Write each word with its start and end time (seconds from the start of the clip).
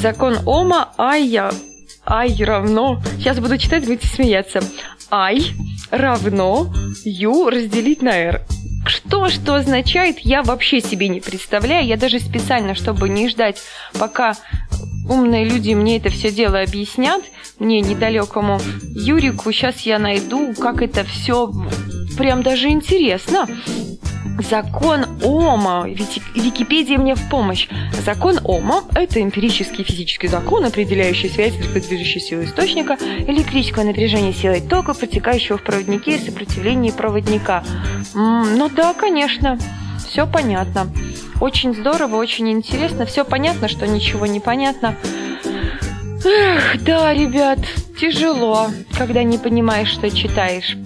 Закон 0.00 0.38
Ома, 0.46 0.94
ай, 0.96 1.22
я, 1.26 1.50
ай 2.06 2.34
равно... 2.42 3.02
Сейчас 3.18 3.38
буду 3.38 3.58
читать, 3.58 3.84
будете 3.84 4.06
смеяться. 4.06 4.62
Ай 5.10 5.42
равно 5.90 6.72
ю 7.04 7.50
разделить 7.50 8.00
на 8.00 8.16
r. 8.16 8.42
Что, 8.86 9.28
что 9.28 9.56
означает, 9.56 10.20
я 10.20 10.42
вообще 10.42 10.80
себе 10.80 11.08
не 11.08 11.20
представляю. 11.20 11.86
Я 11.86 11.98
даже 11.98 12.18
специально, 12.18 12.74
чтобы 12.74 13.10
не 13.10 13.28
ждать, 13.28 13.60
пока 13.98 14.36
умные 15.06 15.44
люди 15.44 15.74
мне 15.74 15.98
это 15.98 16.08
все 16.08 16.30
дело 16.30 16.62
объяснят, 16.62 17.22
мне 17.58 17.82
недалекому 17.82 18.58
Юрику, 18.94 19.52
сейчас 19.52 19.80
я 19.80 19.98
найду, 19.98 20.54
как 20.54 20.80
это 20.80 21.04
все 21.04 21.52
прям 22.16 22.42
даже 22.42 22.68
интересно. 22.68 23.46
Закон 24.48 25.06
Ома. 25.22 25.86
Википедия 25.88 26.98
мне 26.98 27.14
в 27.14 27.28
помощь. 27.28 27.68
Закон 28.04 28.38
Ома– 28.44 28.84
это 28.94 29.20
эмпирический 29.22 29.84
физический 29.84 30.28
закон, 30.28 30.64
определяющий 30.64 31.28
связь 31.28 31.54
движущей 31.54 32.20
силы 32.20 32.44
источника, 32.44 32.96
электрического 33.26 33.84
напряжения 33.84 34.32
силой 34.32 34.60
тока, 34.60 34.94
протекающего 34.94 35.58
в 35.58 35.62
проводнике 35.62 36.16
и 36.16 36.18
сопротивлении 36.18 36.90
проводника. 36.90 37.62
ну 38.14 38.68
да, 38.68 38.94
конечно, 38.94 39.58
все 39.98 40.26
понятно. 40.26 40.88
Очень 41.40 41.74
здорово, 41.74 42.16
очень 42.16 42.50
интересно. 42.50 43.06
Все 43.06 43.24
понятно, 43.24 43.68
что 43.68 43.86
ничего 43.86 44.26
не 44.26 44.40
понятно. 44.40 44.96
Эх, 46.24 46.82
да, 46.82 47.14
ребят, 47.14 47.60
тяжело, 47.98 48.68
когда 48.96 49.22
не 49.22 49.38
понимаешь, 49.38 49.88
что 49.88 50.10
читаешь. 50.10 50.76